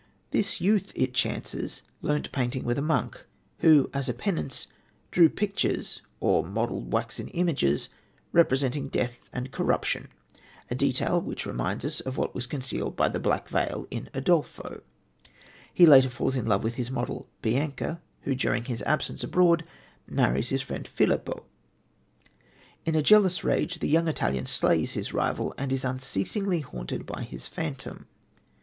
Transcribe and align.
This 0.31 0.59
youth, 0.59 0.91
it 0.95 1.13
chances, 1.13 1.83
learnt 2.01 2.31
painting 2.31 2.63
with 2.63 2.79
a 2.79 2.81
monk, 2.81 3.23
who, 3.59 3.87
as 3.93 4.09
a 4.09 4.15
penance, 4.15 4.65
drew 5.11 5.29
pictures, 5.29 6.01
or 6.19 6.43
modelled 6.43 6.91
waxen 6.91 7.27
images, 7.27 7.87
representing 8.31 8.87
death 8.87 9.29
and 9.31 9.51
corruption, 9.51 10.07
a 10.71 10.73
detail 10.73 11.21
which 11.21 11.45
reminds 11.45 11.85
us 11.85 11.99
of 11.99 12.17
what 12.17 12.33
was 12.33 12.47
concealed 12.47 12.95
by 12.95 13.09
the 13.09 13.19
Black 13.19 13.47
Veil 13.47 13.85
in 13.91 14.09
Udolpho. 14.15 14.81
He 15.71 15.85
later 15.85 16.09
falls 16.09 16.35
in 16.35 16.47
love 16.47 16.63
with 16.63 16.73
his 16.81 16.89
model, 16.89 17.27
Bianca, 17.43 18.01
who, 18.21 18.33
during 18.33 18.65
his 18.65 18.81
absence 18.87 19.23
abroad, 19.23 19.63
marries 20.07 20.49
his 20.49 20.63
friend 20.63 20.87
Filippo. 20.87 21.45
In 22.87 22.95
a 22.95 23.03
jealous 23.03 23.43
rage 23.43 23.77
the 23.77 23.87
young 23.87 24.07
Italian 24.07 24.45
slays 24.47 24.93
his 24.93 25.13
rival, 25.13 25.53
and 25.59 25.71
is 25.71 25.85
unceasingly 25.85 26.61
haunted 26.61 27.05
by 27.05 27.21
his 27.21 27.45
phantom. 27.45 28.07